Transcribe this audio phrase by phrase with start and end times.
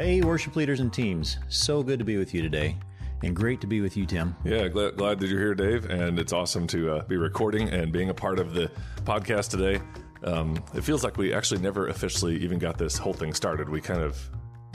[0.00, 1.36] Hey, worship leaders and teams.
[1.50, 2.74] So good to be with you today.
[3.22, 4.34] And great to be with you, Tim.
[4.44, 5.90] Yeah, glad, glad that you're here, Dave.
[5.90, 8.70] And it's awesome to uh, be recording and being a part of the
[9.04, 9.78] podcast today.
[10.24, 13.68] Um, it feels like we actually never officially even got this whole thing started.
[13.68, 14.18] We kind of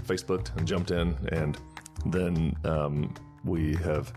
[0.04, 1.58] Facebooked and jumped in, and
[2.06, 3.12] then um,
[3.44, 4.14] we have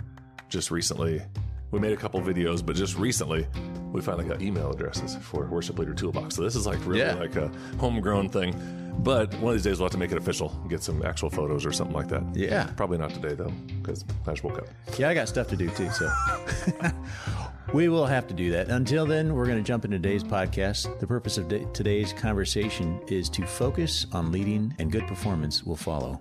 [0.50, 1.22] just recently
[1.70, 3.46] we made a couple videos, but just recently
[3.92, 6.34] we finally got email addresses for Worship Leader Toolbox.
[6.34, 7.14] So this is like really Yeah.
[7.14, 8.52] like a homegrown thing.
[8.98, 11.64] But one of these days we'll have to make it official, get some actual photos
[11.64, 12.22] or something like that.
[12.34, 12.64] Yeah.
[12.76, 14.66] Probably not today though, because I just woke up.
[14.98, 16.10] Yeah, I got stuff to do too, so
[17.72, 18.68] we will have to do that.
[18.68, 20.98] Until then, we're going to jump into today's podcast.
[20.98, 25.76] The purpose of da- today's conversation is to focus on leading, and good performance will
[25.76, 26.18] follow.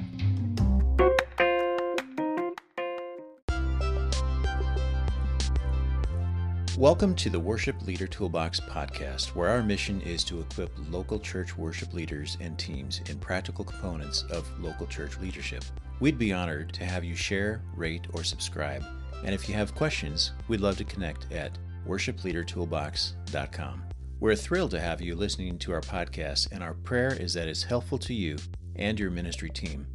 [6.78, 11.58] Welcome to the Worship Leader Toolbox podcast, where our mission is to equip local church
[11.58, 15.64] worship leaders and teams in practical components of local church leadership.
[16.00, 18.84] We'd be honored to have you share, rate, or subscribe.
[19.24, 21.58] And if you have questions, we'd love to connect at
[21.88, 23.84] worshipleadertoolbox.com.
[24.20, 27.64] We're thrilled to have you listening to our podcast, and our prayer is that it's
[27.64, 28.38] helpful to you
[28.76, 29.88] and your ministry team.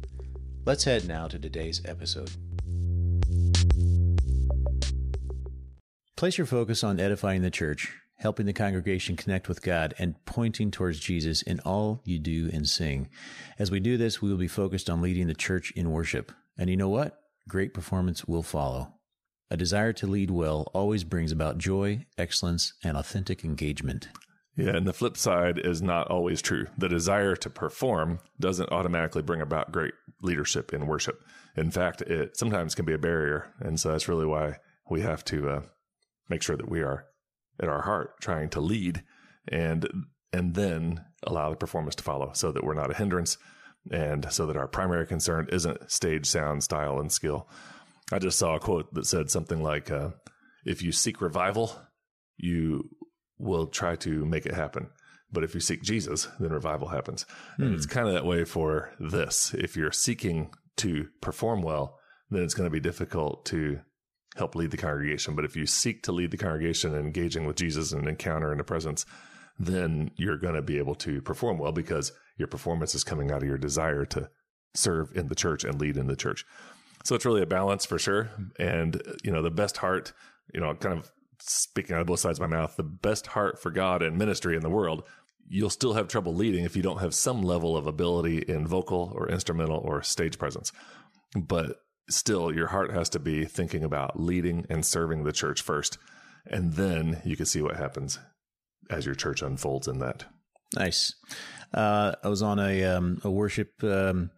[0.65, 2.31] Let's head now to today's episode.
[6.23, 10.71] Place your focus on edifying the church, helping the congregation connect with God, and pointing
[10.71, 13.09] towards Jesus in all you do and sing.
[13.59, 16.31] As we do this, we will be focused on leading the church in worship.
[16.57, 17.19] And you know what?
[17.49, 18.93] Great performance will follow.
[19.51, 24.07] A desire to lead well always brings about joy, excellence, and authentic engagement.
[24.55, 26.67] Yeah, and the flip side is not always true.
[26.77, 31.21] The desire to perform doesn't automatically bring about great leadership in worship.
[31.57, 35.25] In fact, it sometimes can be a barrier, and so that's really why we have
[35.25, 35.61] to uh,
[36.29, 37.05] make sure that we are
[37.61, 39.03] at our heart trying to lead,
[39.47, 39.87] and
[40.31, 43.37] and then allow the performance to follow, so that we're not a hindrance,
[43.91, 47.47] and so that our primary concern isn't stage sound, style, and skill.
[48.11, 50.09] I just saw a quote that said something like, uh,
[50.65, 51.79] "If you seek revival,
[52.37, 52.89] you
[53.37, 54.89] will try to make it happen.
[55.31, 57.25] But if you seek Jesus, then revival happens.
[57.57, 59.53] And it's kind of that way for this.
[59.53, 61.97] If you're seeking to perform well,
[62.29, 63.79] then it's going to be difficult to
[64.35, 65.35] help lead the congregation.
[65.35, 68.57] But if you seek to lead the congregation and engaging with Jesus and encounter in
[68.57, 69.05] the presence,
[69.59, 73.43] then you're going to be able to perform well because your performance is coming out
[73.43, 74.29] of your desire to
[74.73, 76.45] serve in the church and lead in the church.
[77.03, 78.29] So it's really a balance for sure.
[78.57, 80.13] And, you know, the best heart,
[80.53, 83.61] you know, kind of speaking out of both sides of my mouth, the best heart
[83.61, 85.03] for God and ministry in the world,
[85.47, 89.11] you'll still have trouble leading if you don't have some level of ability in vocal
[89.15, 90.71] or instrumental or stage presence.
[91.35, 95.97] But still, your heart has to be thinking about leading and serving the church first.
[96.45, 98.19] And then you can see what happens
[98.89, 100.25] as your church unfolds in that.
[100.75, 101.15] Nice.
[101.73, 104.31] Uh, I was on a um, a worship um,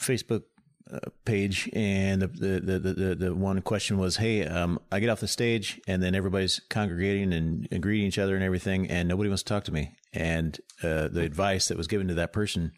[0.00, 0.42] Facebook
[0.90, 5.20] uh, page, and the the, the the one question was, "Hey, um, I get off
[5.20, 9.28] the stage, and then everybody's congregating and, and greeting each other and everything, and nobody
[9.28, 12.72] wants to talk to me." And uh, the advice that was given to that person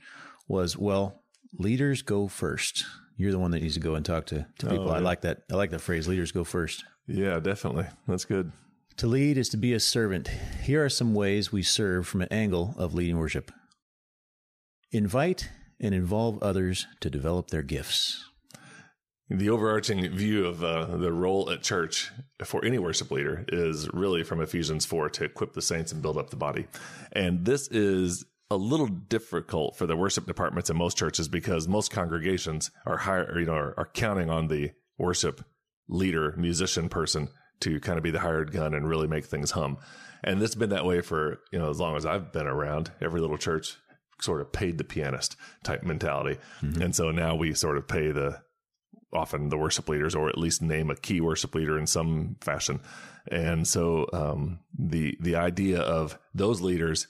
[0.49, 1.23] was, "Well,
[1.59, 2.85] leaders go first.
[3.17, 5.43] You're the one that needs to go and talk to, to people." I like that.
[5.51, 6.09] I like that phrase.
[6.09, 6.85] Leaders go first.
[7.07, 7.87] Yeah, definitely.
[8.07, 8.53] That's good.
[8.99, 10.29] To lead is to be a servant.
[10.63, 13.51] Here are some ways we serve from an angle of leading worship.
[14.91, 15.49] Invite
[15.81, 18.25] and involve others to develop their gifts.
[19.31, 22.11] The overarching view of uh, the role at church
[22.45, 26.19] for any worship leader is really from Ephesians 4 to equip the saints and build
[26.19, 26.67] up the body.
[27.13, 31.91] And this is a little difficult for the worship departments in most churches because most
[31.91, 35.45] congregations are hire, you know, are, are counting on the worship
[35.89, 37.29] leader, musician person
[37.61, 39.79] to kind of be the hired gun and really make things hum.
[40.25, 42.93] And it's been that way for, you know, as long as I've been around.
[43.01, 43.77] Every little church
[44.21, 46.39] sort of paid the pianist type mentality.
[46.83, 48.41] And so now we sort of pay the
[49.13, 52.81] often the worship leaders or at least name a key worship leader in some fashion.
[53.31, 57.07] And so um, the the idea of those leaders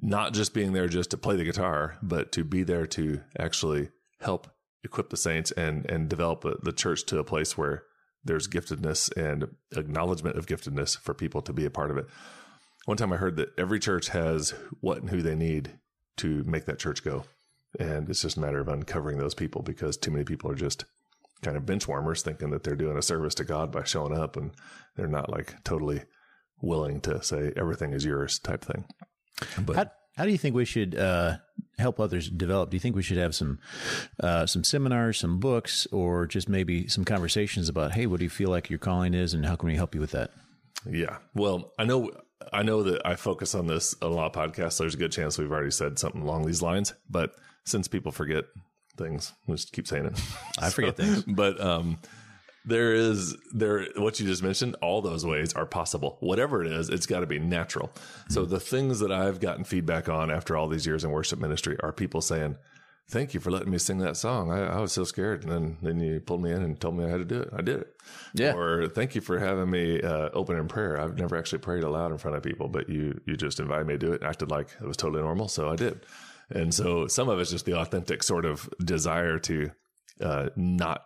[0.00, 3.90] not just being there just to play the guitar, but to be there to actually
[4.20, 4.48] help
[4.84, 7.84] equip the saints and and develop the, church to a place where
[8.24, 12.06] there's giftedness and acknowledgement of giftedness for people to be a part of it.
[12.84, 15.78] One time I heard that every church has what and who they need
[16.18, 17.24] to make that church go.
[17.78, 20.84] And it's just a matter of uncovering those people because too many people are just
[21.42, 24.36] kind of bench warmers thinking that they're doing a service to God by showing up
[24.36, 24.52] and
[24.96, 26.02] they're not like totally
[26.62, 28.84] willing to say everything is yours type thing.
[29.58, 31.36] But How, how do you think we should uh,
[31.78, 32.70] help others develop?
[32.70, 33.58] Do you think we should have some
[34.20, 38.30] uh, some seminars, some books, or just maybe some conversations about, hey, what do you
[38.30, 40.30] feel like your calling is, and how can we help you with that?
[40.88, 41.18] Yeah.
[41.34, 42.10] Well, I know
[42.52, 44.74] I know that I focus on this a lot of podcasts.
[44.74, 46.94] So there's a good chance we've already said something along these lines.
[47.10, 47.34] But
[47.64, 48.44] since people forget
[48.96, 49.32] things.
[49.48, 50.20] Just keep saying it.
[50.58, 51.24] I forget things.
[51.26, 51.98] But um,
[52.66, 54.76] there is there what you just mentioned.
[54.82, 56.16] All those ways are possible.
[56.20, 57.92] Whatever it is, it's got to be natural.
[58.28, 61.76] So the things that I've gotten feedback on after all these years in worship ministry
[61.80, 62.56] are people saying,
[63.08, 64.50] "Thank you for letting me sing that song.
[64.50, 67.04] I, I was so scared, and then then you pulled me in and told me
[67.04, 67.50] I had to do it.
[67.56, 67.94] I did it."
[68.34, 68.54] Yeah.
[68.54, 71.00] Or thank you for having me uh, open in prayer.
[71.00, 73.94] I've never actually prayed aloud in front of people, but you you just invited me
[73.94, 76.04] to do it and acted like it was totally normal, so I did.
[76.50, 79.70] And so some of it's just the authentic sort of desire to
[80.20, 81.05] uh, not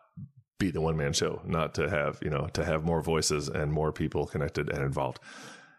[0.60, 3.72] be the one man show, not to have you know to have more voices and
[3.72, 5.18] more people connected and involved.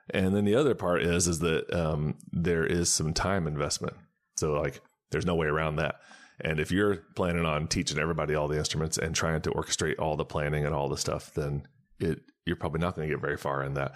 [0.09, 3.95] And then the other part is is that um, there is some time investment.
[4.35, 4.81] So like
[5.11, 5.95] there's no way around that.
[6.43, 10.17] And if you're planning on teaching everybody all the instruments and trying to orchestrate all
[10.17, 11.67] the planning and all the stuff, then
[11.99, 13.93] it you're probably not going to get very far in that.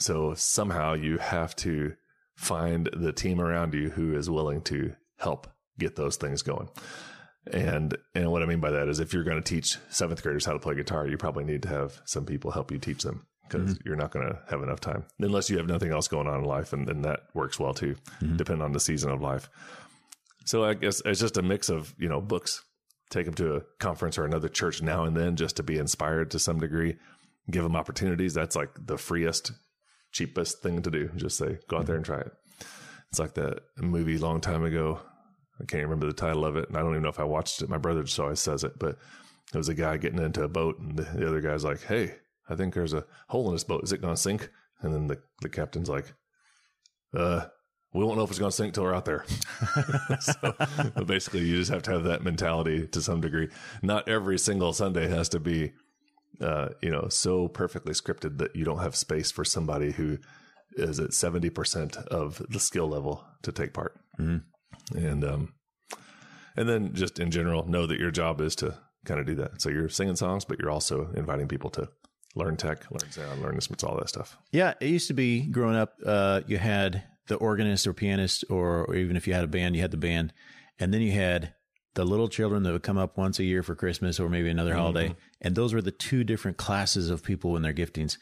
[0.00, 1.94] So somehow you have to
[2.34, 5.46] find the team around you who is willing to help
[5.78, 6.68] get those things going.
[7.52, 10.46] And and what I mean by that is if you're going to teach seventh graders
[10.46, 13.26] how to play guitar, you probably need to have some people help you teach them
[13.46, 13.86] because mm-hmm.
[13.88, 16.44] you're not going to have enough time unless you have nothing else going on in
[16.44, 18.36] life, and, and that works well too, mm-hmm.
[18.36, 19.50] depending on the season of life.
[20.46, 22.62] So I guess it's just a mix of you know books,
[23.10, 26.30] take them to a conference or another church now and then just to be inspired
[26.30, 26.96] to some degree,
[27.50, 28.34] give them opportunities.
[28.34, 29.52] That's like the freest,
[30.12, 31.10] cheapest thing to do.
[31.16, 31.98] Just say go out there mm-hmm.
[31.98, 32.32] and try it.
[33.10, 35.00] It's like that movie long time ago.
[35.60, 37.62] I can't remember the title of it, and I don't even know if I watched
[37.62, 37.68] it.
[37.68, 38.98] My brother just always says it, but
[39.52, 42.16] it was a guy getting into a boat, and the, the other guy's like, "Hey,
[42.48, 43.84] I think there's a hole in this boat.
[43.84, 46.12] Is it going to sink?" And then the the captain's like,
[47.16, 47.46] "Uh,
[47.92, 49.24] we won't know if it's going to sink till we're out there."
[50.20, 53.48] so basically, you just have to have that mentality to some degree.
[53.80, 55.72] Not every single Sunday has to be,
[56.40, 60.18] uh, you know, so perfectly scripted that you don't have space for somebody who
[60.72, 63.94] is at seventy percent of the skill level to take part
[64.94, 65.54] and um,
[66.56, 69.60] and then just in general, know that your job is to kind of do that.
[69.60, 71.88] So you're singing songs, but you're also inviting people to
[72.34, 74.36] learn tech, learn sound, learn instruments, all that stuff.
[74.50, 75.94] Yeah, it used to be growing up.
[76.04, 79.74] Uh, you had the organist or pianist, or, or even if you had a band,
[79.76, 80.32] you had the band,
[80.78, 81.54] and then you had
[81.94, 84.74] the little children that would come up once a year for Christmas or maybe another
[84.74, 88.18] holiday, and those were the two different classes of people in their giftings.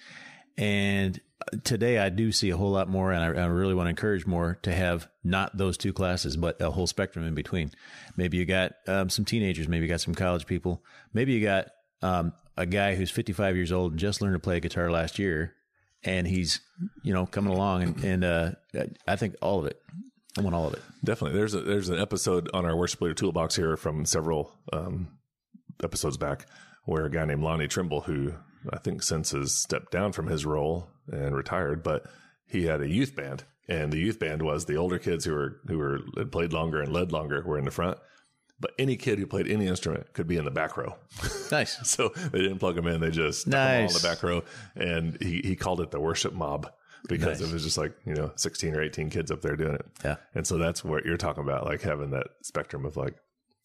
[0.59, 1.19] And
[1.65, 4.27] today, I do see a whole lot more, and I, I really want to encourage
[4.27, 7.71] more to have not those two classes, but a whole spectrum in between.
[8.17, 11.69] Maybe you got um, some teenagers, maybe you got some college people, maybe you got
[12.03, 15.55] um, a guy who's 55 years old and just learned to play guitar last year,
[16.05, 16.61] and he's
[17.03, 18.51] you know coming along, and, and uh,
[19.07, 19.81] I think all of it.
[20.37, 20.83] I want all of it.
[21.05, 21.39] Definitely.
[21.39, 25.09] There's a, there's an episode on our worship leader toolbox here from several um,
[25.85, 26.47] episodes back
[26.85, 28.33] where a guy named Lonnie Trimble, who
[28.71, 32.05] I think since has stepped down from his role and retired, but
[32.47, 35.61] he had a youth band, and the youth band was the older kids who were
[35.67, 37.99] who were had played longer and led longer were in the front.
[38.61, 40.97] But any kid who played any instrument could be in the back row.
[41.51, 41.79] Nice.
[41.87, 44.01] So they didn't plug them in; they just stuck 'em all in Nice.
[44.01, 44.43] the back row.
[44.75, 46.71] And he he called it the worship mob
[47.09, 47.51] because Nice.
[47.51, 49.87] it was just like you know sixteen or eighteen kids up there doing it.
[50.05, 50.17] Yeah.
[50.35, 53.17] And so that's what you're talking about, like having that spectrum of like,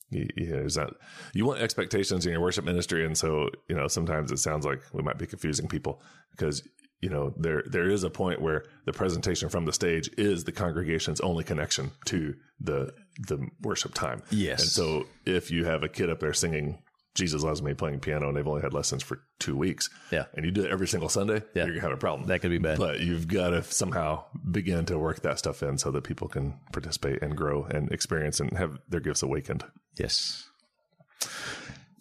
[0.09, 0.89] you, you, know, is that
[1.33, 4.81] you want expectations in your worship ministry, and so you know sometimes it sounds like
[4.93, 6.01] we might be confusing people
[6.31, 6.67] because
[7.01, 10.51] you know there there is a point where the presentation from the stage is the
[10.51, 12.93] congregation's only connection to the
[13.27, 14.21] the worship time.
[14.31, 14.61] Yes.
[14.61, 16.79] And so if you have a kid up there singing.
[17.17, 19.89] Jesus loves me playing piano, and they've only had lessons for two weeks.
[20.11, 20.25] Yeah.
[20.35, 21.41] and you do it every single Sunday.
[21.55, 21.65] Yeah.
[21.65, 22.27] you're gonna have a problem.
[22.27, 22.77] That could be bad.
[22.77, 26.53] But you've got to somehow begin to work that stuff in so that people can
[26.71, 29.65] participate and grow and experience and have their gifts awakened.
[29.97, 30.47] Yes.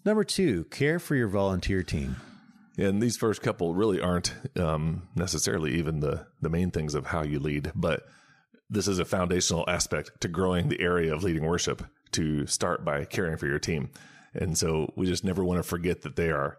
[0.05, 2.17] Number two, care for your volunteer team.
[2.79, 7.23] And these first couple really aren't um, necessarily even the the main things of how
[7.23, 8.03] you lead, but
[8.69, 11.83] this is a foundational aspect to growing the area of leading worship
[12.13, 13.89] to start by caring for your team.
[14.37, 16.59] And so we just never want to forget that they are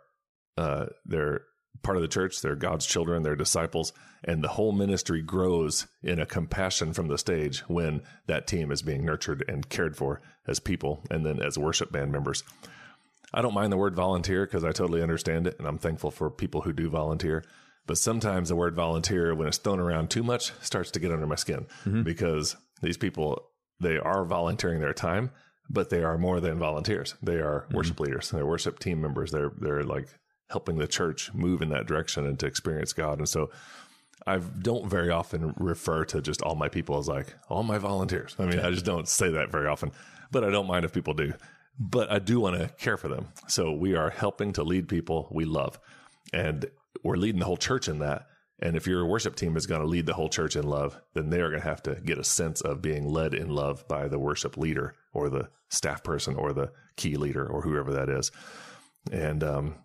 [0.57, 1.41] uh, they're
[1.83, 3.93] part of the church, they're God's children, they're disciples,
[4.23, 8.81] and the whole ministry grows in a compassion from the stage when that team is
[8.81, 12.43] being nurtured and cared for as people and then as worship band members.
[13.33, 16.29] I don't mind the word volunteer because I totally understand it and I'm thankful for
[16.31, 17.43] people who do volunteer.
[17.85, 21.27] But sometimes the word volunteer, when it's thrown around too much, starts to get under
[21.27, 21.67] my skin
[22.03, 25.31] because these people, they are volunteering their time,
[25.69, 27.15] but they are more than volunteers.
[27.21, 27.77] They are mm-hmm.
[27.77, 29.31] worship leaders, they're worship team members.
[29.31, 30.07] They're, they're like
[30.49, 33.19] helping the church move in that direction and to experience God.
[33.19, 33.49] And so
[34.25, 38.35] I don't very often refer to just all my people as like all my volunteers.
[38.39, 39.91] I mean, I just don't say that very often,
[40.31, 41.33] but I don't mind if people do.
[41.79, 43.27] But I do want to care for them.
[43.47, 45.79] So we are helping to lead people we love.
[46.33, 46.65] And
[47.03, 48.27] we're leading the whole church in that.
[48.59, 51.29] And if your worship team is going to lead the whole church in love, then
[51.29, 54.07] they are going to have to get a sense of being led in love by
[54.07, 58.31] the worship leader or the staff person or the key leader or whoever that is.
[59.11, 59.75] And um,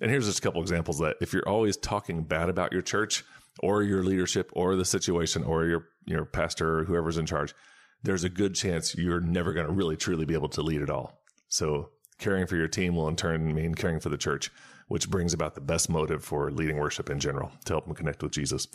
[0.00, 3.24] and here's just a couple examples that if you're always talking bad about your church
[3.60, 7.54] or your leadership or the situation or your your pastor or whoever's in charge,
[8.02, 10.90] there's a good chance you're never going to really truly be able to lead at
[10.90, 11.20] all.
[11.48, 14.50] So caring for your team will in turn mean caring for the church,
[14.92, 18.22] which brings about the best motive for leading worship in general to help them connect
[18.22, 18.68] with Jesus.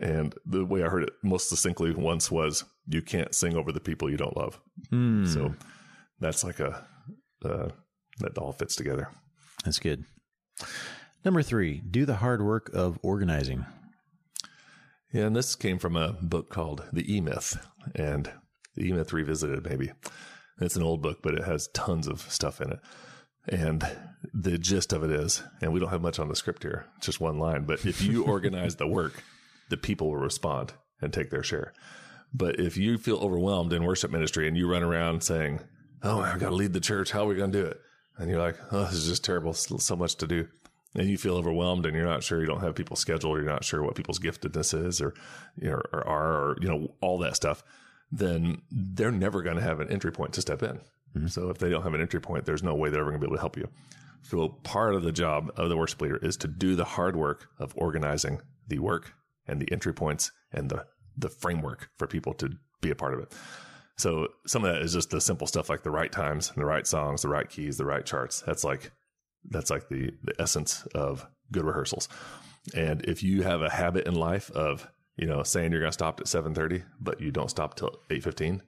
[0.00, 3.80] And the way I heard it most succinctly once was, "You can't sing over the
[3.80, 4.60] people you don't love."
[4.90, 5.26] Hmm.
[5.26, 5.56] So
[6.20, 6.86] that's like a
[7.44, 7.70] uh,
[8.20, 9.08] that all fits together.
[9.64, 10.04] That's good.
[11.24, 13.66] Number three, do the hard work of organizing.
[15.12, 17.56] Yeah, and this came from a book called The E Myth,
[17.96, 18.30] and
[18.76, 19.90] The E Myth Revisited, maybe.
[20.60, 22.78] It's an old book, but it has tons of stuff in it.
[23.48, 23.84] And
[24.34, 27.20] the gist of it is, and we don't have much on the script here, just
[27.20, 29.22] one line, but if you organize the work,
[29.70, 31.72] the people will respond and take their share.
[32.32, 35.60] But if you feel overwhelmed in worship ministry and you run around saying,
[36.02, 37.80] Oh, I've got to lead the church, how are we going to do it?
[38.18, 40.46] And you're like, Oh, this is just terrible, so much to do.
[40.94, 43.50] And you feel overwhelmed and you're not sure, you don't have people scheduled, or you're
[43.50, 45.14] not sure what people's giftedness is or,
[45.56, 47.62] you know, or are, or, you know, all that stuff,
[48.10, 50.80] then they're never going to have an entry point to step in.
[51.16, 51.26] Mm-hmm.
[51.28, 53.26] So if they don't have an entry point, there's no way they're ever going to
[53.26, 53.68] be able to help you.
[54.22, 57.48] So part of the job of the worship leader is to do the hard work
[57.58, 59.14] of organizing the work
[59.46, 60.86] and the entry points and the
[61.16, 62.50] the framework for people to
[62.80, 63.34] be a part of it.
[63.96, 66.66] So some of that is just the simple stuff like the right times, and the
[66.66, 68.42] right songs, the right keys, the right charts.
[68.42, 68.92] That's like
[69.50, 72.08] that's like the the essence of good rehearsals.
[72.74, 75.94] And if you have a habit in life of you know saying you're going to
[75.94, 78.60] stop at 7:30 but you don't stop till 8:15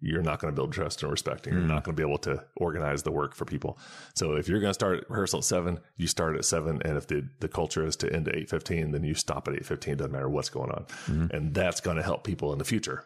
[0.00, 1.68] you're not going to build trust and respect and you're mm.
[1.68, 3.78] not going to be able to organize the work for people.
[4.14, 7.06] So if you're going to start rehearsal at 7 you start at 7 and if
[7.06, 10.28] the, the culture is to end at 8.15 then you stop at 8.15 doesn't matter
[10.28, 10.84] what's going on.
[11.06, 11.36] Mm-hmm.
[11.36, 13.04] And that's going to help people in the future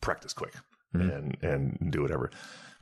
[0.00, 0.54] practice quick
[0.94, 1.10] mm-hmm.
[1.10, 2.30] and and do whatever.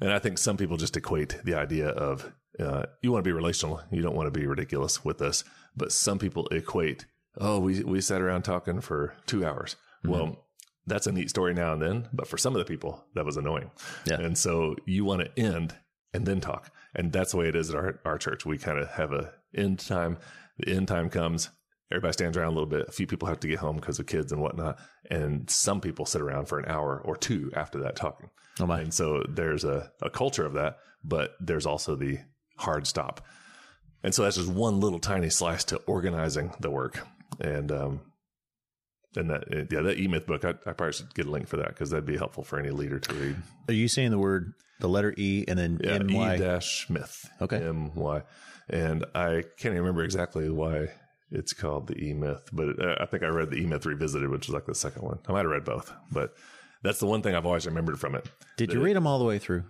[0.00, 3.32] And i think some people just equate the idea of uh, you want to be
[3.32, 5.44] relational you don't want to be ridiculous with this
[5.74, 7.06] but some people equate
[7.38, 9.76] oh we, we sat around talking for two hours.
[10.04, 10.10] Mm-hmm.
[10.10, 10.45] Well
[10.86, 13.36] that's a neat story now and then, but for some of the people, that was
[13.36, 13.70] annoying.
[14.04, 14.20] Yeah.
[14.20, 15.74] And so you want to end
[16.14, 16.70] and then talk.
[16.94, 18.46] And that's the way it is at our, our church.
[18.46, 20.18] We kind of have a end time.
[20.58, 21.50] The end time comes,
[21.90, 22.88] everybody stands around a little bit.
[22.88, 24.78] A few people have to get home because of kids and whatnot.
[25.10, 28.30] And some people sit around for an hour or two after that talking.
[28.60, 28.80] Oh my.
[28.80, 32.18] And so there's a, a culture of that, but there's also the
[32.56, 33.26] hard stop.
[34.02, 37.06] And so that's just one little tiny slice to organizing the work.
[37.40, 38.00] And, um,
[39.16, 41.56] and that, yeah, that E Myth book, I, I probably should get a link for
[41.58, 43.36] that because that'd be helpful for any leader to read.
[43.68, 46.36] Are you saying the word, the letter E and then Yeah, M E Y?
[46.36, 47.28] dash Myth.
[47.40, 47.56] Okay.
[47.56, 48.22] M Y.
[48.68, 50.88] And I can't even remember exactly why
[51.30, 54.28] it's called the E Myth, but uh, I think I read the E Myth Revisited,
[54.28, 55.18] which was like the second one.
[55.28, 56.34] I might have read both, but
[56.82, 58.28] that's the one thing I've always remembered from it.
[58.56, 59.64] Did you read them all the way through?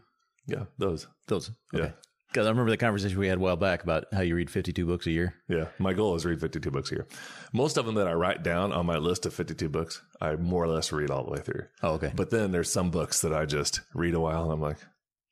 [0.47, 1.07] Yeah, those.
[1.29, 1.51] Those.
[1.73, 1.91] Yeah.
[2.29, 4.85] Because I remember the conversation we had a while back about how you read 52
[4.85, 5.35] books a year.
[5.49, 7.07] Yeah, my goal is read 52 books a year.
[7.53, 10.65] Most of them that I write down on my list of 52 books, I more
[10.65, 11.63] or less read all the way through.
[11.83, 12.13] Oh, okay.
[12.15, 14.79] But then there's some books that I just read a while and I'm like,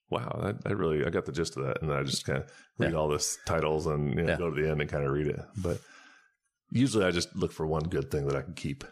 [0.08, 1.82] wow, I, I really, I got the gist of that.
[1.82, 2.98] And then I just kind of read Yeah.
[2.98, 4.38] all this titles and you know, Yeah.
[4.38, 5.40] go to the end and kind of read it.
[5.56, 5.80] But
[6.70, 8.84] usually I just look for one good thing that I can keep.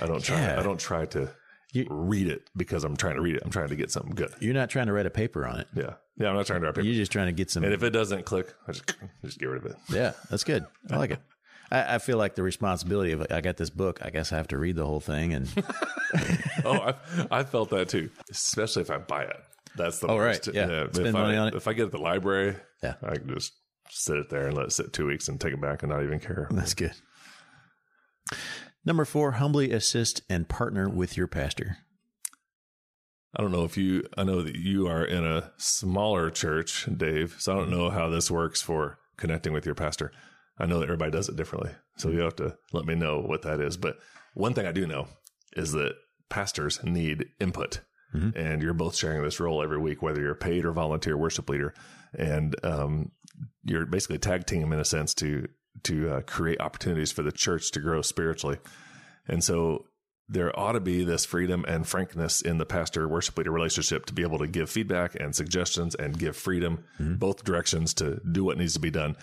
[0.00, 0.58] I don't try, Yeah.
[0.58, 1.30] I don't try to
[1.72, 3.42] You- read it because I'm trying to read it.
[3.44, 4.32] I'm trying to get something good.
[4.40, 5.68] You're not trying to write a paper on it.
[5.74, 5.94] Yeah.
[6.18, 6.28] Yeah.
[6.28, 6.86] I'm not trying to write a paper.
[6.86, 7.64] You're just trying to get some.
[7.64, 9.76] And if it doesn't click, I just, just get rid of it.
[9.90, 10.66] Yeah, that's good.
[10.90, 11.20] I like it.
[11.70, 14.00] I, I feel like the responsibility of I got this book.
[14.02, 15.32] I guess I have to read the whole thing.
[15.32, 15.48] And
[16.64, 16.94] oh, I,
[17.30, 19.36] I felt that too, especially if I buy it.
[19.74, 20.46] That's the Oh, right.
[20.52, 20.84] Yeah.
[20.84, 21.54] if Spend I, money on it.
[21.54, 22.96] If I get it at the library, Yeah.
[23.02, 23.54] I can just
[23.88, 26.02] sit it there and let it sit two weeks and take it back and not
[26.02, 26.46] even care.
[26.50, 26.92] that's good.
[28.84, 31.78] Number four, humbly assist and partner with your pastor.
[33.36, 37.36] I don't know if you, I know that you are in a smaller church, Dave.
[37.38, 40.12] So I don't know how this works for connecting with your pastor.
[40.58, 41.70] I know that everybody does it differently.
[41.96, 43.76] So you have to let me know what that is.
[43.76, 43.96] But
[44.34, 45.08] one thing I do know
[45.56, 45.94] is that
[46.28, 47.80] pastors need input.
[48.36, 51.48] And you're both sharing this role every week, whether you're a paid or volunteer worship
[51.48, 51.72] leader.
[52.18, 53.12] And um,
[53.64, 55.48] you're basically a tag team in a sense to
[55.84, 58.58] to uh, create opportunities for the church to grow spiritually.
[59.26, 59.86] And so
[60.28, 64.14] there ought to be this freedom and frankness in the pastor worship leader relationship to
[64.14, 68.56] be able to give feedback and suggestions and give freedom both directions to do what
[68.56, 69.16] needs to be done.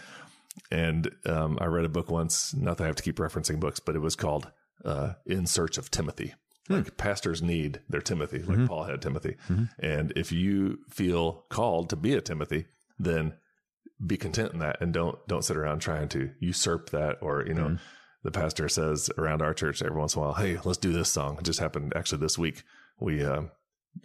[0.72, 3.80] And um, I read a book once, not that I have to keep referencing books,
[3.80, 4.52] but it was called
[4.84, 6.36] uh, In Search of Timothy.
[6.68, 9.38] Like pastors need their Timothy, like Paul had Timothy.
[9.80, 12.66] And if you feel called to be a Timothy,
[13.00, 13.34] then
[14.06, 17.54] be content in that and don't don't sit around trying to usurp that or you
[17.54, 17.78] know
[18.24, 21.10] the pastor says around our church every once in a while, "Hey, let's do this
[21.10, 22.64] song." It just happened actually this week.
[23.00, 23.44] We uh,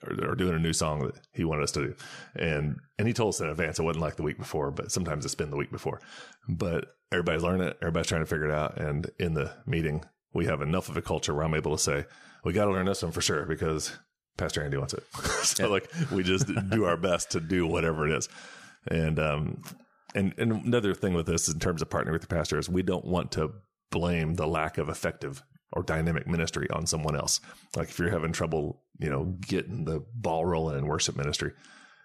[0.06, 1.94] are, are, doing a new song that he wanted us to do,
[2.36, 3.78] and and he told us in advance.
[3.78, 6.00] It wasn't like the week before, but sometimes it's been the week before.
[6.48, 7.78] But everybody's learning it.
[7.82, 8.78] Everybody's trying to figure it out.
[8.78, 12.04] And in the meeting, we have enough of a culture where I'm able to say,
[12.44, 13.98] "We got to learn this one for sure," because
[14.36, 15.04] Pastor Andy wants it.
[15.42, 15.70] so yeah.
[15.70, 18.28] like we just do our best to do whatever it is.
[18.86, 19.62] And um
[20.14, 22.82] and, and another thing with this in terms of partnering with the pastor is we
[22.82, 23.52] don't want to
[23.90, 25.42] blame the lack of effective
[25.72, 27.40] or dynamic ministry on someone else.
[27.76, 31.52] Like if you're having trouble, you know, getting the ball rolling in worship ministry,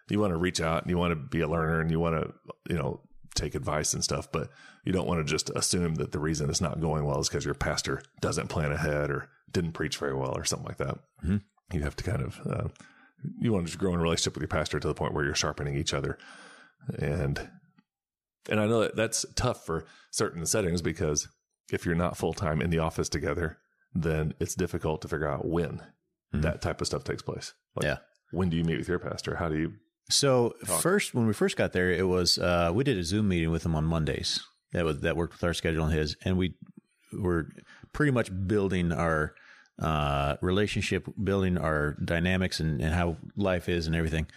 [0.09, 2.15] you want to reach out and you want to be a learner and you want
[2.15, 2.33] to,
[2.67, 3.01] you know,
[3.35, 4.49] take advice and stuff, but
[4.85, 7.45] you don't want to just assume that the reason it's not going well is because
[7.45, 10.97] your pastor doesn't plan ahead or didn't preach very well or something like that.
[11.23, 11.37] Mm-hmm.
[11.71, 12.67] You have to kind of, uh,
[13.39, 15.35] you want to grow in a relationship with your pastor to the point where you're
[15.35, 16.17] sharpening each other.
[16.97, 17.49] And,
[18.49, 21.27] and I know that that's tough for certain settings because
[21.71, 23.57] if you're not full time in the office together,
[23.93, 26.41] then it's difficult to figure out when mm-hmm.
[26.41, 27.53] that type of stuff takes place.
[27.75, 27.97] Like, yeah.
[28.31, 29.35] When do you meet with your pastor?
[29.35, 29.73] How do you?
[30.09, 30.81] So talk?
[30.81, 33.65] first, when we first got there, it was uh, we did a Zoom meeting with
[33.65, 34.39] him on Mondays.
[34.71, 36.53] That was that worked with our schedule and his, and we
[37.11, 37.47] were
[37.91, 39.33] pretty much building our
[39.79, 44.27] uh, relationship, building our dynamics and, and how life is and everything,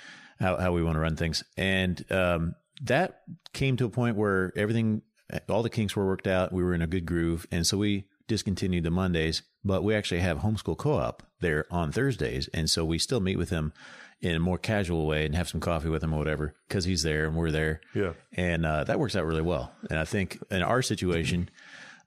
[0.41, 3.23] how how we want to run things, and um, that
[3.53, 5.03] came to a point where everything
[5.49, 6.53] all the kinks were worked out.
[6.53, 7.47] We were in a good groove.
[7.51, 12.49] And so we discontinued the Mondays, but we actually have homeschool co-op there on Thursdays.
[12.53, 13.73] And so we still meet with him
[14.21, 17.03] in a more casual way and have some coffee with him or whatever, because he's
[17.03, 17.81] there and we're there.
[17.95, 18.13] Yeah.
[18.35, 19.73] And uh, that works out really well.
[19.91, 21.51] And I think in our situation,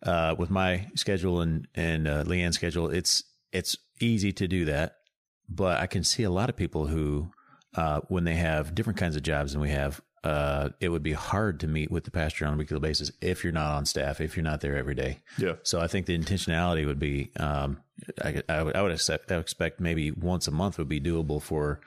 [0.03, 4.97] uh, with my schedule and, and uh, Leanne's schedule, it's, it's easy to do that.
[5.49, 7.31] But I can see a lot of people who,
[7.75, 11.13] uh, when they have different kinds of jobs than we have, uh, it would be
[11.13, 14.19] hard to meet with the pastor on a weekly basis if you're not on staff,
[14.19, 15.19] if you're not there every day.
[15.37, 15.53] Yeah.
[15.61, 17.77] So I think the intentionality would be, um,
[18.23, 21.39] I, I, would, I would accept, I expect maybe once a month would be doable
[21.39, 21.79] for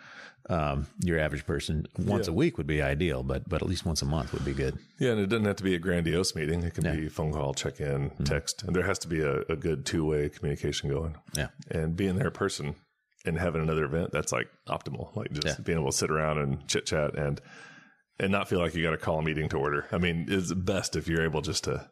[0.49, 1.89] um, your average person.
[1.99, 2.33] Once yeah.
[2.33, 4.79] a week would be ideal, but but at least once a month would be good.
[4.99, 6.63] Yeah, and it doesn't have to be a grandiose meeting.
[6.63, 6.95] It can yeah.
[6.95, 8.25] be phone call, check in, mm-hmm.
[8.25, 11.17] text, and there has to be a, a good two way communication going.
[11.35, 12.77] Yeah, and being there in person
[13.27, 15.15] and having another event that's like optimal.
[15.15, 15.63] Like just yeah.
[15.63, 17.41] being able to sit around and chit chat and
[18.19, 19.87] and not feel like you got to call a meeting to order.
[19.93, 21.89] I mean, it's best if you're able just to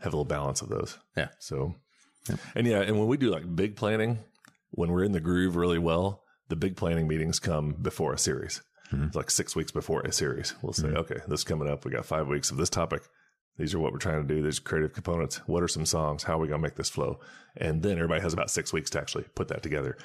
[0.00, 0.98] have a little balance of those.
[1.16, 1.28] Yeah.
[1.38, 1.74] So,
[2.28, 2.36] yeah.
[2.54, 4.18] and yeah, and when we do like big planning,
[4.70, 8.62] when we're in the groove really well, the big planning meetings come before a series.
[8.92, 9.04] Mm-hmm.
[9.04, 10.54] It's like six weeks before a series.
[10.62, 10.96] We'll say, mm-hmm.
[10.98, 11.84] okay, this is coming up.
[11.84, 13.02] We got five weeks of this topic.
[13.58, 14.40] These are what we're trying to do.
[14.40, 15.38] There's creative components.
[15.48, 16.22] What are some songs?
[16.22, 17.18] How are we going to make this flow?
[17.56, 19.98] And then everybody has about six weeks to actually put that together.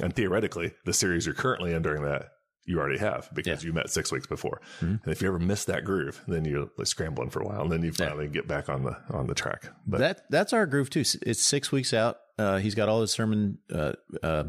[0.00, 2.30] And theoretically, the series you're currently in during that
[2.66, 3.68] you already have because yeah.
[3.68, 4.60] you met six weeks before.
[4.80, 5.04] Mm-hmm.
[5.04, 7.72] And if you ever miss that groove, then you're like scrambling for a while, and
[7.72, 8.32] then you finally yeah.
[8.32, 9.68] get back on the on the track.
[9.86, 11.04] But that that's our groove too.
[11.22, 12.18] It's six weeks out.
[12.38, 14.44] Uh, he's got all his sermon uh, uh,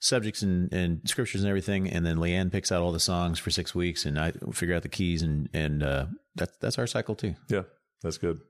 [0.00, 3.50] subjects and, and scriptures and everything, and then Leanne picks out all the songs for
[3.50, 7.14] six weeks, and I figure out the keys, and and uh, that's that's our cycle
[7.14, 7.34] too.
[7.48, 7.62] Yeah,
[8.02, 8.40] that's good.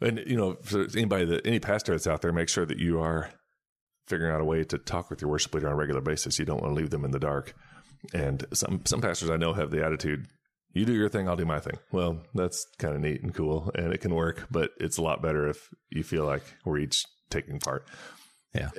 [0.00, 3.00] And you know, for anybody that any pastor that's out there, make sure that you
[3.00, 3.30] are
[4.06, 6.38] figuring out a way to talk with your worship leader on a regular basis.
[6.38, 7.54] You don't want to leave them in the dark.
[8.12, 10.26] And some some pastors I know have the attitude,
[10.72, 11.78] you do your thing, I'll do my thing.
[11.92, 15.22] Well, that's kind of neat and cool, and it can work, but it's a lot
[15.22, 17.86] better if you feel like we're each taking part.
[18.54, 18.70] Yeah.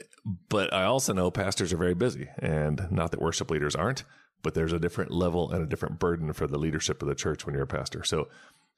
[0.49, 4.03] But I also know pastors are very busy, and not that worship leaders aren't,
[4.41, 7.45] but there's a different level and a different burden for the leadership of the church
[7.45, 8.03] when you're a pastor.
[8.03, 8.27] So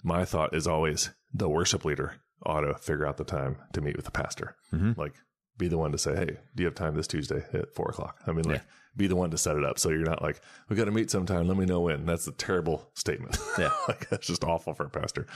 [0.03, 3.95] my thought is always the worship leader ought to figure out the time to meet
[3.95, 4.55] with the pastor.
[4.73, 4.99] Mm-hmm.
[4.99, 5.13] Like
[5.57, 8.21] be the one to say, Hey, do you have time this Tuesday at four o'clock?
[8.27, 8.63] I mean, like, yeah.
[8.97, 9.79] Be the one to set it up.
[9.79, 11.47] So you're not like, we got to meet sometime.
[11.47, 12.05] Let me know when.
[12.05, 13.38] That's a terrible statement.
[13.57, 13.71] Yeah.
[13.88, 15.27] like, that's just awful for a pastor.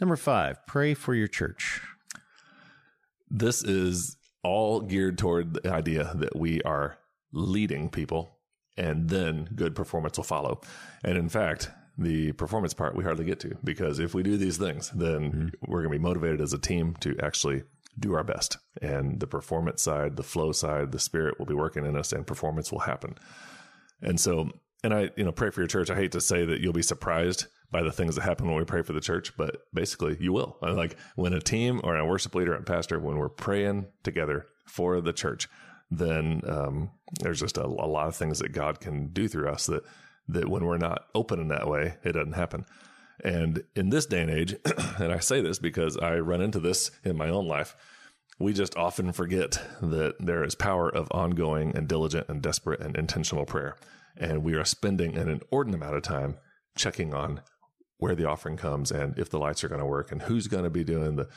[0.00, 1.80] Number five, pray for your church.
[3.30, 6.98] This is all geared toward the idea that we are
[7.32, 8.38] leading people
[8.76, 10.60] and then good performance will follow.
[11.04, 14.58] And in fact, the performance part we hardly get to because if we do these
[14.58, 15.70] things, then mm-hmm.
[15.70, 17.62] we're going to be motivated as a team to actually
[17.98, 18.58] do our best.
[18.80, 22.26] And the performance side, the flow side, the spirit will be working in us and
[22.26, 23.16] performance will happen.
[24.02, 24.50] And so,
[24.82, 25.90] and I, you know, pray for your church.
[25.90, 28.64] I hate to say that you'll be surprised by the things that happen when we
[28.64, 30.58] pray for the church, but basically you will.
[30.62, 35.00] Like when a team or a worship leader and pastor, when we're praying together for
[35.00, 35.48] the church,
[35.90, 39.66] then um, there's just a, a lot of things that God can do through us
[39.66, 39.84] that
[40.28, 42.64] that when we're not open in that way, it doesn't happen.
[43.22, 44.56] And in this day and age,
[44.98, 47.76] and I say this because I run into this in my own life,
[48.38, 52.96] we just often forget that there is power of ongoing and diligent and desperate and
[52.96, 53.76] intentional prayer.
[54.16, 56.36] And we are spending an inordinate amount of time
[56.76, 57.40] checking on
[57.98, 60.64] where the offering comes and if the lights are going to work and who's going
[60.64, 61.28] to be doing the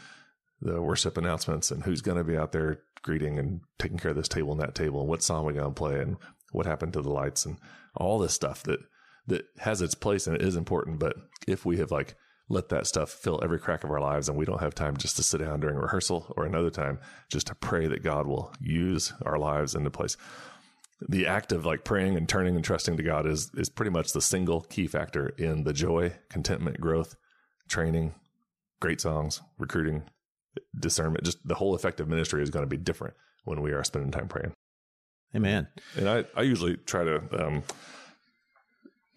[0.59, 4.17] the worship announcements and who's going to be out there greeting and taking care of
[4.17, 6.17] this table and that table and what song we're going to play and
[6.51, 7.59] what happened to the lights and
[7.95, 8.79] all this stuff that
[9.27, 10.99] that has its place and it is important.
[10.99, 11.15] But
[11.47, 12.15] if we have like
[12.49, 15.17] let that stuff fill every crack of our lives and we don't have time just
[15.17, 16.97] to sit down during rehearsal or another time
[17.29, 20.15] just to pray that God will use our lives into place.
[21.09, 24.13] The act of like praying and turning and trusting to God is is pretty much
[24.13, 27.15] the single key factor in the joy, contentment, growth,
[27.67, 28.15] training,
[28.79, 30.03] great songs, recruiting,
[30.79, 31.23] discernment.
[31.23, 33.13] Just the whole effective ministry is going to be different
[33.43, 34.53] when we are spending time praying.
[35.35, 35.67] Amen.
[35.95, 37.63] And I, I usually try to, um,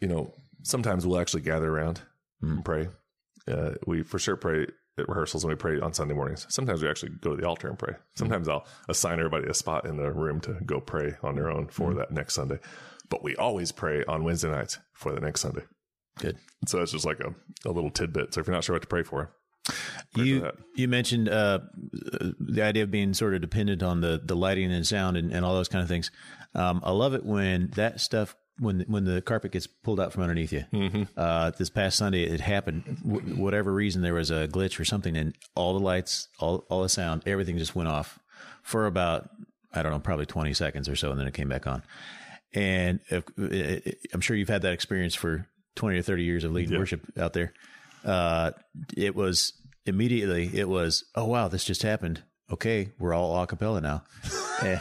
[0.00, 2.00] you know, sometimes we'll actually gather around
[2.42, 2.88] and pray.
[3.46, 4.66] Uh, we for sure pray
[4.98, 6.46] at rehearsals and we pray on Sunday mornings.
[6.48, 7.94] Sometimes we actually go to the altar and pray.
[8.14, 11.68] Sometimes I'll assign everybody a spot in the room to go pray on their own
[11.68, 12.58] for that next Sunday.
[13.08, 15.62] But we always pray on Wednesday nights for the next Sunday.
[16.18, 16.36] Good.
[16.66, 17.34] So it's just like a,
[17.68, 18.34] a little tidbit.
[18.34, 19.32] So if you're not sure what to pray for,
[20.14, 21.60] pray You you mentioned uh,
[22.38, 25.44] the idea of being sort of dependent on the the lighting and sound and, and
[25.44, 26.10] all those kind of things.
[26.54, 30.22] Um, I love it when that stuff when when the carpet gets pulled out from
[30.22, 30.64] underneath you.
[30.72, 31.02] Mm-hmm.
[31.16, 32.98] Uh, this past Sunday, it happened.
[33.06, 36.82] W- whatever reason, there was a glitch or something, and all the lights, all all
[36.82, 38.18] the sound, everything just went off
[38.62, 39.30] for about
[39.72, 41.82] I don't know, probably twenty seconds or so, and then it came back on.
[42.52, 43.24] And if,
[44.12, 47.32] I'm sure you've had that experience for twenty or thirty years of leading worship out
[47.32, 47.52] there.
[48.04, 48.52] Uh,
[48.96, 49.54] it was
[49.86, 54.02] immediately it was oh wow this just happened okay we're all a cappella now
[54.62, 54.80] and,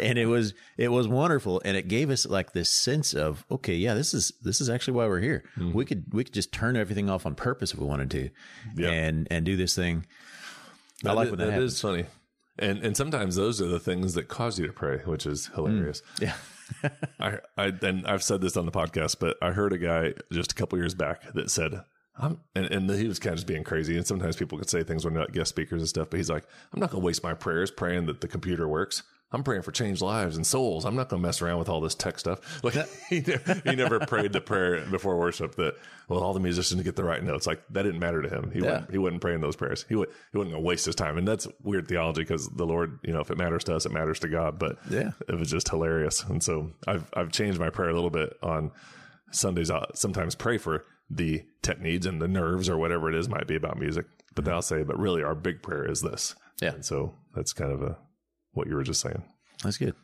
[0.00, 3.74] and it was it was wonderful and it gave us like this sense of okay
[3.74, 5.72] yeah this is this is actually why we're here mm-hmm.
[5.72, 8.30] we could we could just turn everything off on purpose if we wanted to
[8.76, 8.90] Yeah.
[8.90, 10.06] and and do this thing
[11.04, 12.06] i like That- when that, that happens is funny.
[12.58, 15.54] And and sometimes those are the things that cause you to pray, which is mm.
[15.54, 16.02] hilarious.
[16.20, 16.34] yeah
[17.20, 20.52] I I and I've said this on the podcast, but I heard a guy just
[20.52, 21.82] a couple years back that said,
[22.16, 23.96] "I'm," and, and he was kind of just being crazy.
[23.96, 26.30] And sometimes people could say things when they're not guest speakers and stuff, but he's
[26.30, 29.62] like, "I'm not going to waste my prayers praying that the computer works." I'm praying
[29.62, 30.84] for changed lives and souls.
[30.84, 32.40] I'm not going to mess around with all this tech stuff.
[32.64, 32.74] Like
[33.08, 35.74] he, never, he never prayed the prayer before worship that
[36.08, 37.46] well, all the musicians get the right notes.
[37.46, 38.50] Like that didn't matter to him.
[38.52, 38.64] He Yeah.
[38.66, 39.84] wouldn't, he wouldn't pray in those prayers.
[39.88, 41.16] He would he to waste his time.
[41.18, 43.92] And that's weird theology because the Lord, you know, if it matters to us, it
[43.92, 44.58] matters to God.
[44.58, 45.12] But Yeah.
[45.28, 46.22] it was just hilarious.
[46.24, 48.70] And so I've I've changed my prayer a little bit on
[49.30, 49.70] Sundays.
[49.70, 53.46] I'll sometimes pray for the tech needs and the nerves or whatever it is might
[53.46, 54.06] be about music.
[54.34, 56.34] But then I'll say, but really our big prayer is this.
[56.60, 56.72] Yeah.
[56.74, 57.98] And so that's kind of a
[58.52, 59.22] what you were just saying.
[59.62, 59.94] that's good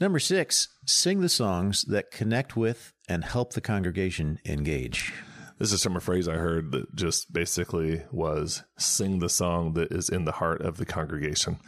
[0.00, 5.12] number six sing the songs that connect with and help the congregation engage
[5.60, 9.92] This is from a phrase I heard that just basically was sing the song that
[9.92, 11.58] is in the heart of the congregation.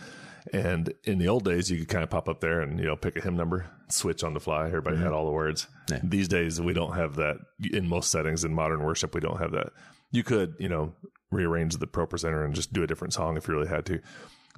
[0.50, 2.96] And in the old days, you could kind of pop up there and, you know,
[2.96, 4.66] pick a hymn number, switch on the fly.
[4.66, 5.14] Everybody had mm-hmm.
[5.14, 5.68] all the words.
[5.90, 6.00] Yeah.
[6.02, 7.36] These days, we don't have that
[7.72, 9.14] in most settings in modern worship.
[9.14, 9.72] We don't have that.
[10.10, 10.94] You could, you know,
[11.30, 14.00] rearrange the ProPresenter and just do a different song if you really had to.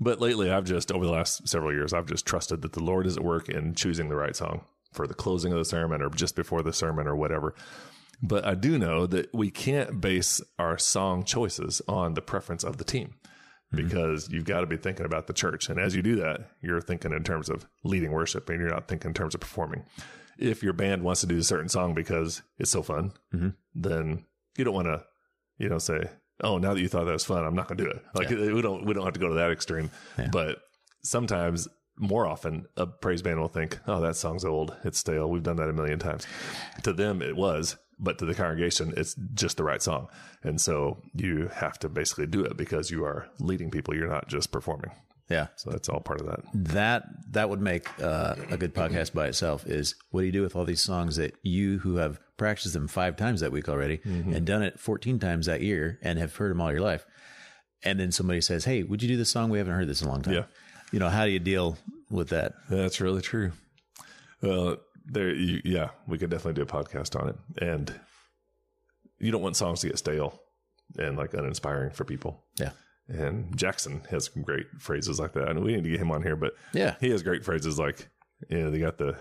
[0.01, 3.07] But lately, I've just, over the last several years, I've just trusted that the Lord
[3.07, 6.11] is at work in choosing the right song for the closing of the sermon or
[6.11, 7.55] just before the sermon or whatever.
[8.23, 12.79] But I do know that we can't base our song choices on the preference of
[12.79, 13.15] the team
[13.73, 13.85] mm-hmm.
[13.85, 15.69] because you've got to be thinking about the church.
[15.69, 18.89] And as you do that, you're thinking in terms of leading worship and you're not
[18.89, 19.85] thinking in terms of performing.
[20.39, 23.51] If your band wants to do a certain song because it's so fun, mm-hmm.
[23.75, 24.25] then
[24.57, 25.05] you don't want to,
[25.59, 26.11] you know, say,
[26.43, 28.31] "Oh, now that you thought that was fun, I'm not going to do it." Like
[28.31, 29.91] we don't we don't have to go to that extreme.
[30.33, 30.59] But
[31.03, 34.77] sometimes, more often, a praise band will think, "Oh, that song's old.
[34.85, 35.31] It's stale.
[35.31, 36.27] We've done that a million times."
[36.83, 40.09] To them, it was, but to the congregation, it's just the right song.
[40.43, 43.95] And so you have to basically do it because you are leading people.
[43.95, 44.91] You're not just performing.
[45.31, 46.41] Yeah So that's all part of that.
[46.55, 50.43] that that would make uh, a good podcast by itself is what do you do
[50.43, 54.01] with all these songs that you who have practiced them five times that week already
[54.05, 57.07] and done it 14 times that year and have heard them all your life
[57.85, 60.09] and then somebody says hey would you do this song we haven't heard this in
[60.09, 60.45] a long time Yeah.
[60.93, 61.79] you know how do you deal
[62.11, 63.53] with that That's really true.
[64.43, 67.37] Well, there, you, yeah, we could definitely do a podcast on it.
[67.63, 67.95] And
[69.19, 70.39] you don't want songs to get stale
[70.99, 72.45] and like uninspiring for people.
[72.59, 72.71] yeah
[73.09, 75.49] And Jackson has some great phrases like that.
[75.49, 76.95] And we need to get him on here, but Yeah.
[77.01, 78.09] he has great phrases like,
[78.49, 79.17] you know, they got the,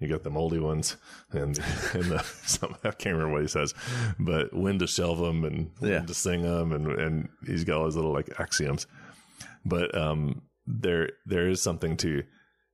[0.00, 0.96] you got the moldy ones
[1.32, 1.58] and,
[1.94, 3.74] and the, some, I can't remember what he says,
[4.18, 6.72] but when to shelve them and when to sing them.
[6.72, 8.86] And, and he's got all his little like axioms.
[9.64, 12.22] But, um, there, there is something to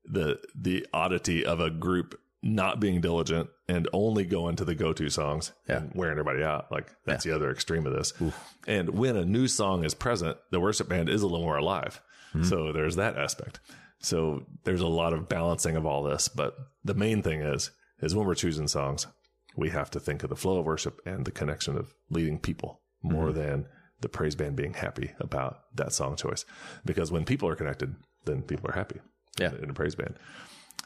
[0.04, 5.10] the, the oddity of a group not being diligent and only going to the go-to
[5.10, 6.70] songs and wearing everybody out.
[6.72, 8.12] Like that's the other extreme of this.
[8.66, 12.00] And when a new song is present, the worship band is a little more alive.
[12.32, 12.44] Hmm.
[12.44, 13.60] So there's that aspect.
[13.98, 18.14] So there's a lot of balancing of all this, but the main thing is is
[18.14, 19.06] when we're choosing songs,
[19.56, 22.80] we have to think of the flow of worship and the connection of leading people
[23.02, 23.38] more hmm.
[23.38, 23.66] than
[24.00, 26.46] the praise band being happy about that song choice.
[26.86, 29.00] Because when people are connected, then people are happy
[29.38, 29.52] Yeah.
[29.62, 30.14] in a praise band.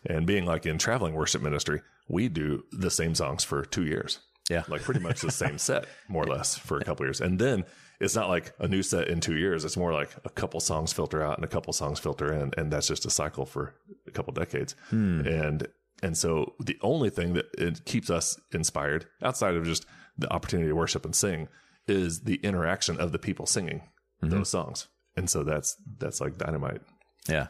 [0.07, 4.21] And being like in traveling worship ministry, we do the same songs for two years.
[4.51, 4.65] Yeah.
[4.69, 7.21] Like pretty much the same set, more or less, for a couple years.
[7.21, 7.65] And then
[8.01, 9.65] it's not like a new set in two years.
[9.65, 12.53] It's more like a couple songs filter out and a couple songs filter in.
[12.57, 13.75] And that's just a cycle for
[14.07, 14.77] a couple decades.
[14.91, 15.21] Hmm.
[15.21, 15.69] And
[16.03, 19.87] and so the only thing that it keeps us inspired outside of just
[20.19, 21.49] the opportunity to worship and sing
[21.87, 23.79] is the interaction of the people singing
[24.23, 24.31] mm-hmm.
[24.31, 24.89] those songs.
[25.17, 26.83] And so that's that's like dynamite.
[27.29, 27.47] Yeah.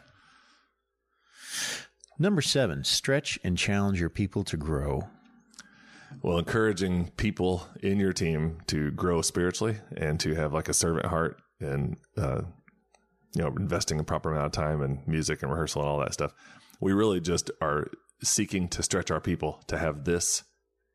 [2.17, 5.09] Number seven, stretch and challenge your people to grow.
[6.21, 11.07] Well, encouraging people in your team to grow spiritually and to have like a servant
[11.07, 12.41] heart and, uh,
[13.35, 16.13] you know, investing a proper amount of time and music and rehearsal and all that
[16.13, 16.33] stuff.
[16.79, 17.87] We really just are
[18.23, 20.43] seeking to stretch our people to have this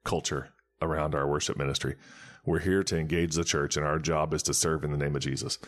[0.05, 0.49] culture
[0.81, 1.97] around our worship ministry.
[2.47, 5.15] We're here to engage the church, and our job is to serve in the name
[5.15, 5.59] of Jesus.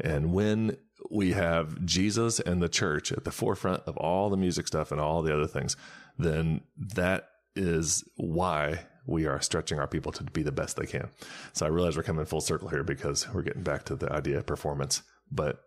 [0.00, 0.78] And when
[1.12, 5.00] we have Jesus and the church at the forefront of all the music stuff and
[5.00, 5.76] all the other things,
[6.18, 11.10] then that is why we are stretching our people to be the best they can.
[11.52, 14.38] So I realize we're coming full circle here because we're getting back to the idea
[14.38, 15.60] of performance, but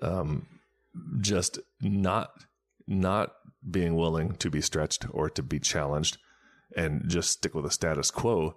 [0.00, 0.46] um,
[1.20, 2.30] just not
[2.86, 3.32] not
[3.68, 6.18] being willing to be stretched or to be challenged
[6.76, 8.56] and just stick with the status quo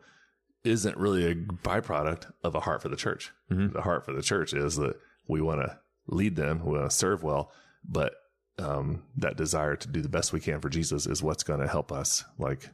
[0.64, 3.32] isn't really a byproduct of a heart for the church.
[3.74, 4.96] The heart for the church is that
[5.28, 7.52] we want to lead them, we want to serve well,
[7.88, 8.16] but
[8.60, 11.68] um, that desire to do the best we can for Jesus is what's going to
[11.68, 12.70] help us like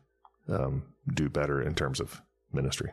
[0.49, 2.91] um, do better in terms of ministry.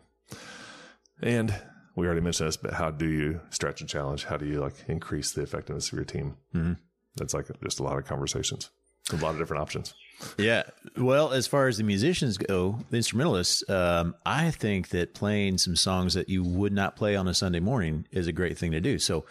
[1.23, 1.55] And
[1.97, 4.25] we already mentioned this, but how do you stretch and challenge?
[4.25, 6.37] How do you like increase the effectiveness of your team?
[6.55, 6.73] Mm-hmm.
[7.16, 8.70] That's like just a lot of conversations,
[9.12, 9.94] a lot of different options.
[10.38, 10.64] Yeah.
[10.97, 15.77] Well, as far as the musicians go, the instrumentalists, um, I think that playing some
[15.77, 18.81] songs that you would not play on a Sunday morning is a great thing to
[18.81, 18.99] do.
[18.99, 19.25] So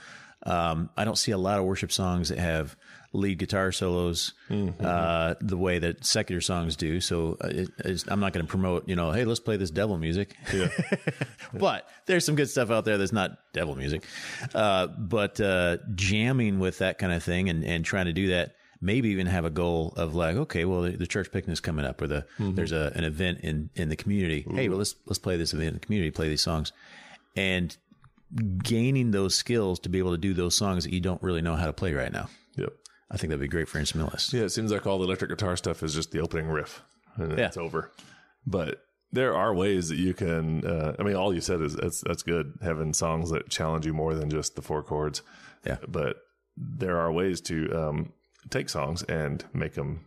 [0.45, 2.75] um, I don't see a lot of worship songs that have
[3.13, 4.33] lead guitar solos
[4.79, 6.99] uh, the way that secular songs do.
[6.99, 9.97] So uh, it, I'm not going to promote, you know, hey, let's play this devil
[9.97, 10.35] music.
[10.51, 10.69] Yeah.
[11.53, 14.03] but there's some good stuff out there that's not devil music.
[14.53, 18.55] Uh, but uh, jamming with that kind of thing and, and trying to do that,
[18.81, 22.01] maybe even have a goal of like, okay, well, the, the church is coming up,
[22.01, 24.45] or the there's a, an event in in the community.
[24.49, 26.73] Hey, well, let's let's play this event in the community, play these songs,
[27.35, 27.75] and
[28.63, 31.55] gaining those skills to be able to do those songs that you don't really know
[31.55, 32.29] how to play right now.
[32.55, 32.73] yep.
[33.11, 34.33] I think that'd be great for instrumentalists.
[34.33, 36.81] Yeah, it seems like all the electric guitar stuff is just the opening riff,
[37.15, 37.45] and then Yeah.
[37.47, 37.91] it's over.
[38.47, 38.79] But
[39.11, 40.65] there are ways that you can.
[40.65, 42.53] Uh, I mean, all you said is that's that's good.
[42.63, 45.21] Having songs that challenge you more than just the four chords.
[45.63, 45.77] Yeah.
[45.87, 46.17] But
[46.57, 48.13] there are ways to um,
[48.49, 50.05] take songs and make them,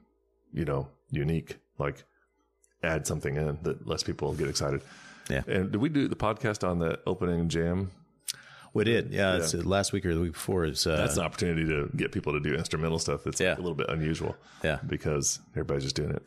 [0.53, 1.59] you know, unique.
[1.79, 2.03] Like
[2.83, 4.83] add something in that lets people get excited.
[5.31, 5.43] Yeah.
[5.47, 7.93] And did we do the podcast on the opening jam?
[8.75, 9.37] We did, yeah.
[9.37, 10.65] It's uh, last week or the week before.
[10.65, 13.25] Is uh, That's an opportunity to get people to do instrumental stuff.
[13.25, 13.55] That's Yeah.
[13.55, 14.37] a little bit unusual.
[14.63, 14.79] Yeah.
[14.87, 16.27] Because everybody's just doing it.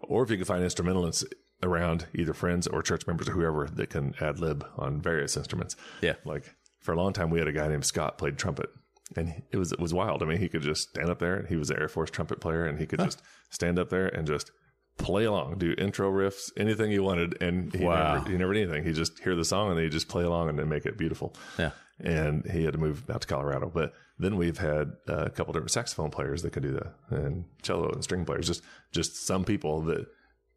[0.00, 1.24] Or if you can find instrumentalists
[1.62, 5.74] around, either friends or church members or whoever that can ad lib on various instruments.
[6.02, 6.14] Yeah.
[6.24, 8.68] Like for a long time, we had a guy named Scott played trumpet.
[9.16, 10.22] And it was it was wild.
[10.22, 11.46] I mean, he could just stand up there.
[11.48, 14.26] He was an Air Force trumpet player, and he could just stand up there and
[14.26, 14.50] just
[14.98, 17.40] play along, do intro riffs, anything you wanted.
[17.42, 18.14] And he Wow.
[18.14, 18.84] never he never did anything.
[18.84, 20.96] He just hear the song and then he just play along and then make it
[20.96, 23.70] beautiful yeah, and he had to move out to Colorado.
[23.72, 27.90] But then we've had a couple different saxophone players that could do that, and cello
[27.90, 28.46] and string players.
[28.46, 30.06] Just just some people that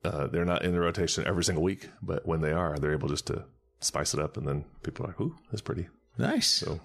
[0.05, 3.09] uh, they're not in the rotation every single week, but when they are, they're able
[3.09, 3.43] just to
[3.81, 6.47] spice it up, and then people are like, "Ooh, that's pretty." nice.
[6.47, 6.79] So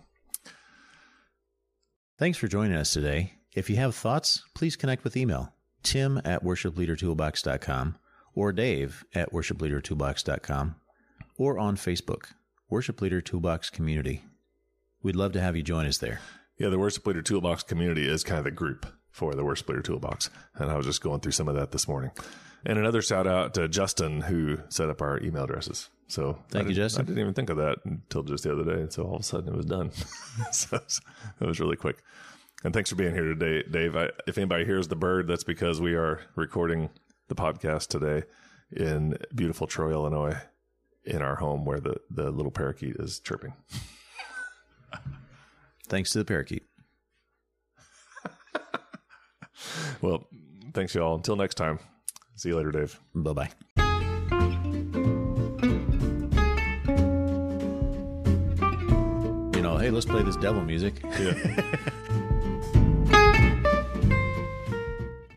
[2.19, 3.33] Thanks for joining us today.
[3.55, 5.53] If you have thoughts, please connect with email
[5.85, 7.97] tim at worshipleadertoolbox.com
[8.35, 10.75] or dave at worshipleadertoolbox.com
[11.37, 12.33] or on Facebook,
[12.69, 14.25] Worship Leader Toolbox Community.
[15.03, 16.21] We'd love to have you join us there.
[16.59, 19.83] yeah, the Worship Leader Toolbox community is kind of the group for the Worship Leader
[19.83, 22.11] Toolbox, and I was just going through some of that this morning.
[22.67, 25.91] And another shout out to Justin who set up our email addresses.
[26.09, 27.03] So Thank I you, Justin.
[27.03, 28.87] I didn't even think of that until just the other day.
[28.91, 29.91] So all of a sudden it was done.
[30.51, 31.99] so it was really quick.
[32.65, 33.95] And thanks for being here today, Dave.
[33.95, 36.89] I, if anybody hears the bird, that's because we are recording
[37.29, 38.25] the podcast today
[38.75, 40.39] in beautiful Troy, Illinois,
[41.05, 43.53] in our home where the, the little parakeet is chirping.
[45.89, 46.65] Thanks to the parakeet.
[50.03, 50.27] Well,
[50.75, 51.15] thanks, y'all.
[51.15, 51.79] Until next time.
[52.35, 53.01] See you later, Dave.
[53.15, 53.51] Bye bye.
[59.57, 61.03] You know, hey, let's play this devil music.
[61.19, 62.21] Yeah.